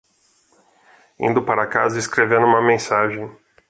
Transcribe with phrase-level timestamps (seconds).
[1.19, 3.29] Indo para casa e escrevendo uma mensagem